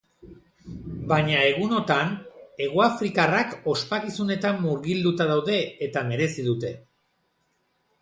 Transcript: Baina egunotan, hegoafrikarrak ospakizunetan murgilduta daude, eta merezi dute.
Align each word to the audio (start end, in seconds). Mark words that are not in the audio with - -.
Baina 1.11 1.41
egunotan, 1.49 2.09
hegoafrikarrak 2.65 3.55
ospakizunetan 3.75 4.61
murgilduta 4.67 5.31
daude, 5.37 5.63
eta 5.89 6.07
merezi 6.13 6.51
dute. 6.53 6.77